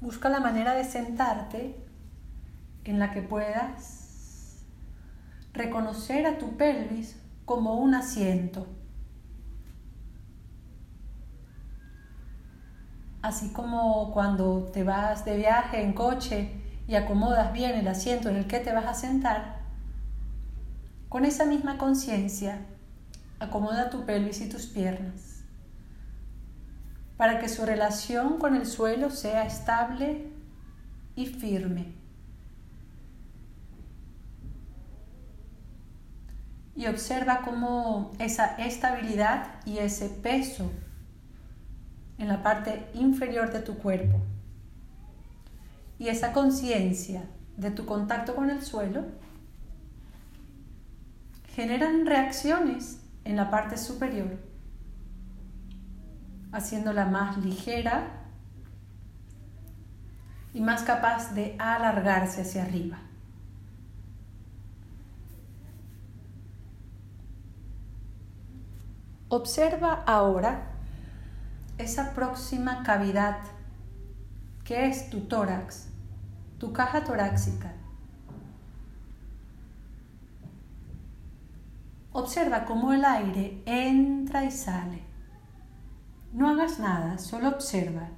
busca 0.00 0.28
la 0.28 0.40
manera 0.40 0.74
de 0.74 0.84
sentarte 0.84 1.76
en 2.84 2.98
la 2.98 3.10
que 3.10 3.22
puedas 3.22 4.64
reconocer 5.52 6.26
a 6.26 6.38
tu 6.38 6.56
pelvis 6.56 7.20
como 7.44 7.76
un 7.76 7.94
asiento. 7.94 8.66
Así 13.22 13.52
como 13.52 14.12
cuando 14.12 14.70
te 14.72 14.84
vas 14.84 15.24
de 15.24 15.36
viaje 15.36 15.82
en 15.82 15.94
coche 15.94 16.50
y 16.86 16.94
acomodas 16.94 17.52
bien 17.52 17.72
el 17.72 17.88
asiento 17.88 18.28
en 18.28 18.36
el 18.36 18.46
que 18.46 18.60
te 18.60 18.72
vas 18.72 18.86
a 18.86 18.94
sentar, 18.94 19.56
con 21.08 21.24
esa 21.24 21.44
misma 21.44 21.78
conciencia 21.78 22.60
acomoda 23.40 23.90
tu 23.90 24.04
pelvis 24.04 24.40
y 24.40 24.48
tus 24.48 24.66
piernas 24.66 25.35
para 27.16 27.38
que 27.38 27.48
su 27.48 27.64
relación 27.64 28.38
con 28.38 28.54
el 28.56 28.66
suelo 28.66 29.10
sea 29.10 29.46
estable 29.46 30.30
y 31.14 31.26
firme. 31.26 31.96
y 36.76 36.86
observa 36.86 37.40
cómo 37.42 38.12
esa 38.18 38.54
estabilidad 38.56 39.64
y 39.64 39.78
ese 39.78 40.10
peso 40.10 40.70
en 42.18 42.28
la 42.28 42.42
parte 42.42 42.86
inferior 42.94 43.50
de 43.50 43.60
tu 43.60 43.78
cuerpo 43.78 44.20
y 45.98 46.08
esa 46.08 46.32
conciencia 46.32 47.24
de 47.56 47.70
tu 47.70 47.86
contacto 47.86 48.34
con 48.34 48.50
el 48.50 48.62
suelo 48.62 49.06
generan 51.54 52.04
reacciones 52.04 53.00
en 53.24 53.36
la 53.36 53.50
parte 53.50 53.78
superior, 53.78 54.38
haciéndola 56.52 57.06
más 57.06 57.36
ligera 57.38 58.08
y 60.54 60.60
más 60.60 60.82
capaz 60.82 61.34
de 61.34 61.54
alargarse 61.58 62.42
hacia 62.42 62.62
arriba. 62.62 62.98
Observa 69.28 70.04
ahora 70.06 70.70
esa 71.78 72.14
próxima 72.14 72.82
cavidad 72.84 73.38
que 74.64 74.86
es 74.86 75.10
tu 75.10 75.22
tórax, 75.22 75.88
tu 76.58 76.72
caja 76.72 77.04
torácica. 77.04 77.72
Observa 82.12 82.64
cómo 82.64 82.92
el 82.92 83.04
aire 83.04 83.62
entra 83.66 84.44
y 84.44 84.50
sale. 84.50 85.05
No 86.36 86.50
hagas 86.50 86.78
nada, 86.78 87.16
solo 87.16 87.48
observa. 87.48 88.10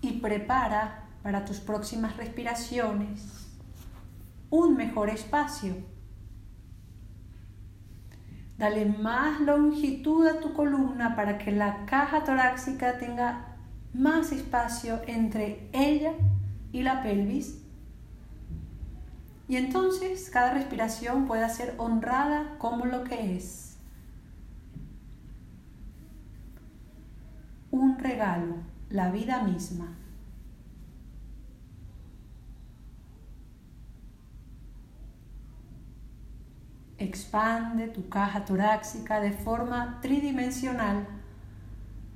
Y 0.00 0.20
prepara 0.20 1.08
para 1.24 1.44
tus 1.44 1.58
próximas 1.58 2.16
respiraciones 2.16 3.48
un 4.48 4.76
mejor 4.76 5.10
espacio. 5.10 5.74
Dale 8.56 8.86
más 8.86 9.40
longitud 9.40 10.28
a 10.28 10.38
tu 10.38 10.52
columna 10.52 11.16
para 11.16 11.38
que 11.38 11.50
la 11.50 11.84
caja 11.84 12.22
torácica 12.22 12.96
tenga 12.98 13.56
más 13.92 14.30
espacio 14.30 15.00
entre 15.08 15.68
ella 15.72 16.12
y 16.70 16.84
la 16.84 17.02
pelvis. 17.02 17.65
Y 19.48 19.56
entonces 19.56 20.28
cada 20.30 20.54
respiración 20.54 21.26
pueda 21.26 21.48
ser 21.48 21.74
honrada 21.78 22.56
como 22.58 22.84
lo 22.84 23.04
que 23.04 23.36
es. 23.36 23.78
Un 27.70 27.98
regalo, 27.98 28.56
la 28.90 29.10
vida 29.10 29.42
misma. 29.44 29.96
Expande 36.98 37.88
tu 37.88 38.08
caja 38.08 38.44
torácica 38.44 39.20
de 39.20 39.30
forma 39.30 40.00
tridimensional, 40.00 41.06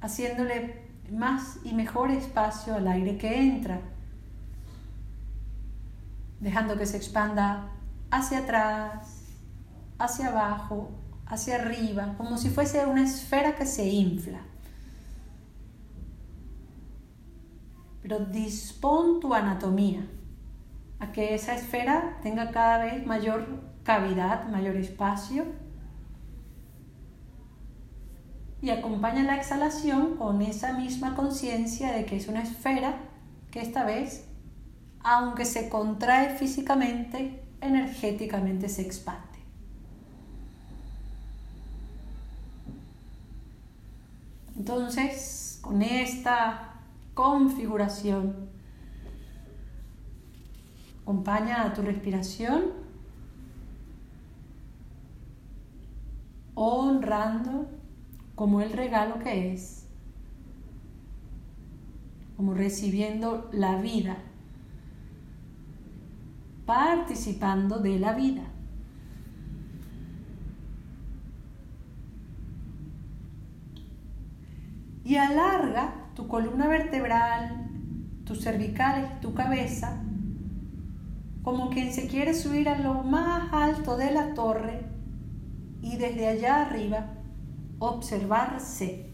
haciéndole 0.00 0.82
más 1.12 1.58
y 1.64 1.74
mejor 1.74 2.10
espacio 2.10 2.74
al 2.74 2.88
aire 2.88 3.18
que 3.18 3.40
entra, 3.40 3.80
dejando 6.40 6.76
que 6.76 6.86
se 6.86 6.96
expanda 6.96 7.70
hacia 8.10 8.38
atrás, 8.40 9.24
hacia 9.98 10.28
abajo, 10.28 10.90
hacia 11.26 11.56
arriba, 11.56 12.14
como 12.16 12.36
si 12.36 12.48
fuese 12.48 12.84
una 12.86 13.04
esfera 13.04 13.54
que 13.54 13.66
se 13.66 13.86
infla. 13.86 14.40
Pero 18.02 18.18
dispón 18.20 19.20
tu 19.20 19.34
anatomía 19.34 20.06
a 20.98 21.12
que 21.12 21.34
esa 21.34 21.54
esfera 21.54 22.18
tenga 22.22 22.50
cada 22.50 22.84
vez 22.84 23.06
mayor 23.06 23.46
cavidad, 23.84 24.48
mayor 24.48 24.76
espacio. 24.76 25.44
Y 28.62 28.70
acompaña 28.70 29.22
la 29.22 29.36
exhalación 29.36 30.16
con 30.16 30.42
esa 30.42 30.72
misma 30.74 31.14
conciencia 31.14 31.92
de 31.92 32.04
que 32.04 32.16
es 32.16 32.28
una 32.28 32.42
esfera 32.42 32.96
que 33.50 33.60
esta 33.60 33.84
vez, 33.84 34.29
aunque 35.02 35.44
se 35.44 35.68
contrae 35.68 36.36
físicamente, 36.36 37.42
energéticamente 37.60 38.68
se 38.68 38.82
expande. 38.82 39.20
Entonces, 44.56 45.58
con 45.62 45.82
esta 45.82 46.74
configuración, 47.14 48.50
acompaña 51.02 51.64
a 51.64 51.72
tu 51.72 51.82
respiración 51.82 52.64
honrando 56.54 57.68
como 58.34 58.60
el 58.60 58.72
regalo 58.72 59.18
que 59.18 59.52
es, 59.52 59.86
como 62.36 62.52
recibiendo 62.54 63.48
la 63.52 63.80
vida, 63.80 64.18
participando 66.70 67.80
de 67.80 67.98
la 67.98 68.12
vida. 68.12 68.44
Y 75.02 75.16
alarga 75.16 76.12
tu 76.14 76.28
columna 76.28 76.68
vertebral, 76.68 77.68
tus 78.24 78.44
cervicales, 78.44 79.20
tu 79.20 79.34
cabeza, 79.34 80.00
como 81.42 81.70
quien 81.70 81.92
se 81.92 82.06
quiere 82.06 82.34
subir 82.34 82.68
a 82.68 82.78
lo 82.78 83.02
más 83.02 83.52
alto 83.52 83.96
de 83.96 84.12
la 84.12 84.34
torre 84.34 84.86
y 85.82 85.96
desde 85.96 86.28
allá 86.28 86.66
arriba 86.66 87.14
observarse. 87.80 89.09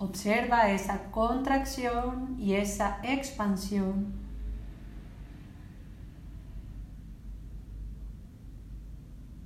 Observa 0.00 0.70
esa 0.70 1.12
contracción 1.12 2.34
y 2.38 2.54
esa 2.54 2.98
expansión. 3.04 4.12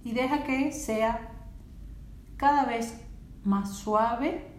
Y 0.02 0.12
deja 0.12 0.44
que 0.44 0.72
sea 0.72 1.28
cada 2.38 2.64
vez 2.64 2.98
más 3.44 3.76
suave 3.76 4.54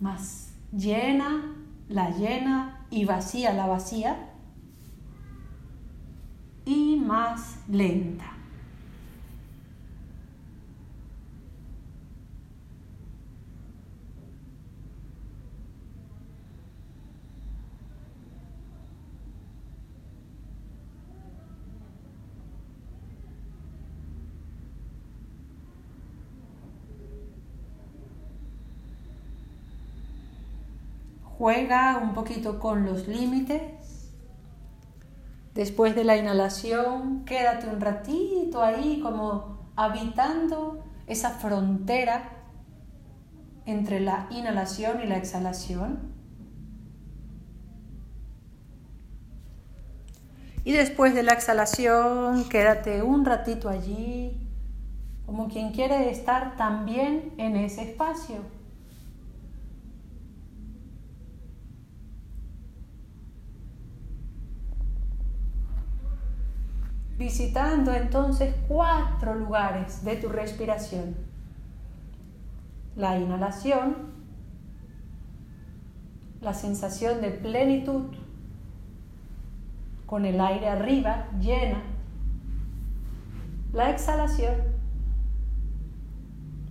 más 0.00 0.54
llena, 0.72 1.54
la 1.88 2.10
llena 2.10 2.86
y 2.90 3.04
vacía, 3.04 3.52
la 3.52 3.66
vacía, 3.66 4.30
y 6.64 6.96
más 6.96 7.58
lenta. 7.68 8.39
Juega 31.40 31.96
un 31.96 32.12
poquito 32.12 32.58
con 32.58 32.84
los 32.84 33.08
límites. 33.08 33.62
Después 35.54 35.94
de 35.94 36.04
la 36.04 36.18
inhalación, 36.18 37.24
quédate 37.24 37.66
un 37.66 37.80
ratito 37.80 38.60
ahí 38.62 39.00
como 39.02 39.70
habitando 39.74 40.84
esa 41.06 41.30
frontera 41.30 42.42
entre 43.64 44.00
la 44.00 44.26
inhalación 44.30 45.00
y 45.02 45.06
la 45.06 45.16
exhalación. 45.16 46.12
Y 50.62 50.72
después 50.72 51.14
de 51.14 51.22
la 51.22 51.32
exhalación, 51.32 52.50
quédate 52.50 53.02
un 53.02 53.24
ratito 53.24 53.70
allí, 53.70 54.46
como 55.24 55.48
quien 55.48 55.72
quiere 55.72 56.10
estar 56.10 56.58
también 56.58 57.32
en 57.38 57.56
ese 57.56 57.84
espacio. 57.84 58.59
Visitando 67.20 67.92
entonces 67.92 68.54
cuatro 68.66 69.34
lugares 69.34 70.02
de 70.06 70.16
tu 70.16 70.30
respiración. 70.30 71.16
La 72.96 73.18
inhalación, 73.18 74.14
la 76.40 76.54
sensación 76.54 77.20
de 77.20 77.28
plenitud 77.28 78.06
con 80.06 80.24
el 80.24 80.40
aire 80.40 80.70
arriba, 80.70 81.28
llena. 81.38 81.82
La 83.74 83.90
exhalación 83.90 84.54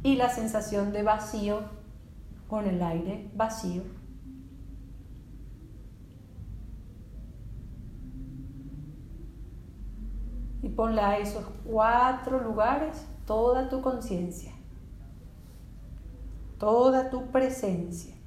y 0.02 0.16
la 0.16 0.30
sensación 0.30 0.92
de 0.92 1.04
vacío 1.04 1.60
con 2.48 2.66
el 2.66 2.82
aire 2.82 3.30
vacío. 3.36 3.99
Y 10.62 10.70
ponle 10.70 11.02
a 11.02 11.18
esos 11.18 11.46
cuatro 11.66 12.40
lugares 12.44 13.06
toda 13.26 13.70
tu 13.70 13.82
conciencia, 13.82 14.52
toda 16.58 17.10
tu 17.10 17.28
presencia. 17.28 18.20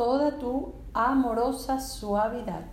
toda 0.00 0.38
tu 0.38 0.72
amorosa 0.94 1.78
suavidad. 1.78 2.64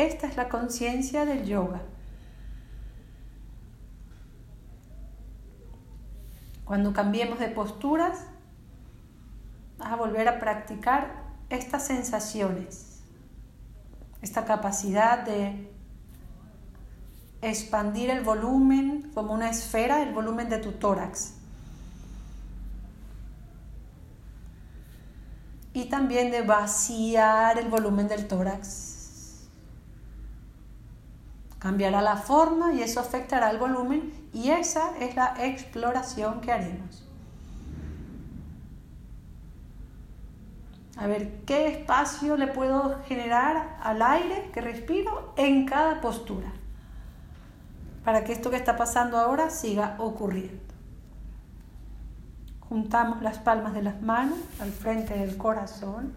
Esta 0.00 0.26
es 0.26 0.36
la 0.38 0.48
conciencia 0.48 1.26
del 1.26 1.44
yoga. 1.44 1.82
Cuando 6.64 6.94
cambiemos 6.94 7.38
de 7.38 7.48
posturas, 7.48 8.20
vas 9.76 9.92
a 9.92 9.96
volver 9.96 10.26
a 10.26 10.38
practicar 10.38 11.22
estas 11.50 11.86
sensaciones, 11.86 13.02
esta 14.22 14.46
capacidad 14.46 15.18
de 15.18 15.70
expandir 17.42 18.08
el 18.08 18.24
volumen 18.24 19.10
como 19.12 19.34
una 19.34 19.50
esfera, 19.50 20.02
el 20.02 20.14
volumen 20.14 20.48
de 20.48 20.60
tu 20.60 20.72
tórax. 20.72 21.34
Y 25.74 25.90
también 25.90 26.30
de 26.30 26.40
vaciar 26.40 27.58
el 27.58 27.68
volumen 27.68 28.08
del 28.08 28.26
tórax 28.26 28.89
cambiará 31.60 32.02
la 32.02 32.16
forma 32.16 32.72
y 32.72 32.82
eso 32.82 32.98
afectará 32.98 33.50
el 33.50 33.58
volumen 33.58 34.12
y 34.32 34.50
esa 34.50 34.96
es 34.98 35.14
la 35.14 35.34
exploración 35.38 36.40
que 36.40 36.50
haremos. 36.50 37.06
A 40.96 41.06
ver, 41.06 41.44
¿qué 41.46 41.68
espacio 41.68 42.36
le 42.36 42.46
puedo 42.46 43.00
generar 43.04 43.78
al 43.82 44.02
aire 44.02 44.50
que 44.52 44.60
respiro 44.60 45.32
en 45.36 45.66
cada 45.66 46.00
postura? 46.00 46.52
Para 48.04 48.24
que 48.24 48.32
esto 48.32 48.50
que 48.50 48.56
está 48.56 48.76
pasando 48.76 49.18
ahora 49.18 49.50
siga 49.50 49.96
ocurriendo. 49.98 50.60
Juntamos 52.68 53.22
las 53.22 53.38
palmas 53.38 53.74
de 53.74 53.82
las 53.82 54.00
manos 54.00 54.38
al 54.60 54.70
frente 54.72 55.14
del 55.14 55.36
corazón. 55.36 56.12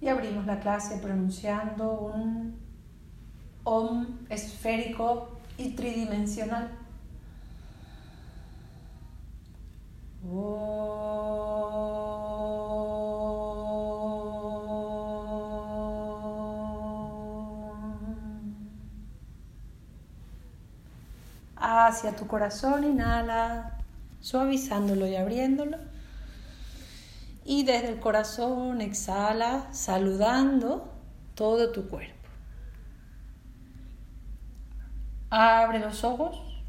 Y 0.00 0.08
abrimos 0.08 0.46
la 0.46 0.60
clase 0.60 0.98
pronunciando 0.98 1.92
un 2.00 2.56
OM 3.64 4.06
esférico 4.30 5.28
y 5.56 5.70
tridimensional. 5.70 6.70
Hacia 21.56 22.14
tu 22.14 22.26
corazón, 22.26 22.84
inhala, 22.84 23.78
suavizándolo 24.20 25.06
y 25.06 25.16
abriéndolo. 25.16 25.78
Y 27.50 27.62
desde 27.62 27.88
el 27.88 27.98
corazón 27.98 28.82
exhala 28.82 29.72
saludando 29.72 30.92
todo 31.34 31.72
tu 31.72 31.88
cuerpo. 31.88 32.28
Abre 35.30 35.78
los 35.78 36.04
ojos. 36.04 36.47